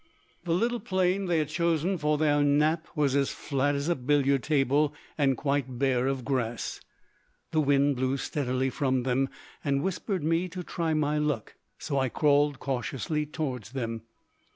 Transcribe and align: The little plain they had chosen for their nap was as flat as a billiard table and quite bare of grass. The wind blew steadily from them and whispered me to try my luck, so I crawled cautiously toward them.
The 0.45 0.53
little 0.53 0.79
plain 0.79 1.27
they 1.27 1.37
had 1.37 1.49
chosen 1.49 1.99
for 1.99 2.17
their 2.17 2.41
nap 2.41 2.87
was 2.95 3.15
as 3.15 3.29
flat 3.29 3.75
as 3.75 3.87
a 3.87 3.93
billiard 3.93 4.41
table 4.41 4.95
and 5.15 5.37
quite 5.37 5.77
bare 5.77 6.07
of 6.07 6.25
grass. 6.25 6.81
The 7.51 7.61
wind 7.61 7.97
blew 7.97 8.17
steadily 8.17 8.71
from 8.71 9.03
them 9.03 9.29
and 9.63 9.83
whispered 9.83 10.23
me 10.23 10.49
to 10.49 10.63
try 10.63 10.95
my 10.95 11.19
luck, 11.19 11.53
so 11.77 11.99
I 11.99 12.09
crawled 12.09 12.59
cautiously 12.59 13.27
toward 13.27 13.65
them. 13.65 14.01